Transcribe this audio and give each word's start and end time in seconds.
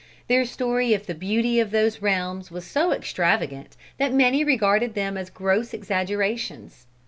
Their 0.27 0.45
story 0.45 0.95
of 0.95 1.05
the 1.05 1.13
beauty 1.13 1.59
of 1.59 1.69
those 1.69 2.01
realms 2.01 2.49
was 2.49 2.65
so 2.65 2.91
extravagant, 2.91 3.77
that 3.99 4.11
many 4.11 4.43
regarded 4.43 4.95
them 4.95 5.15
as 5.15 5.29
gross 5.29 5.75
exaggerations. 5.75 6.87